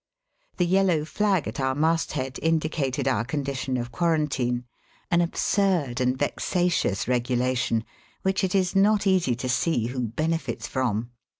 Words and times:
The 0.57 0.65
yellow 0.65 1.05
flag 1.05 1.47
at 1.47 1.59
our 1.59 1.75
mast 1.75 2.13
head 2.13 2.39
indicated 2.41 3.07
our 3.07 3.23
condition 3.23 3.77
of 3.77 3.91
quarantine, 3.91 4.65
an 5.11 5.21
absurd 5.21 6.01
and 6.01 6.17
vexa 6.17 6.69
tious 6.71 7.07
regulation 7.07 7.83
which 8.23 8.43
it 8.43 8.55
is 8.55 8.75
not 8.75 9.05
easy 9.05 9.35
to 9.35 9.47
see 9.47 9.85
who 9.93 10.07
benefits 10.07 10.67
from. 10.67 11.11